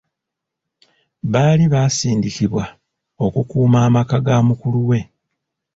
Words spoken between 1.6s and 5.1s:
baasindikibwa okukuuma amaka ga mukulu we.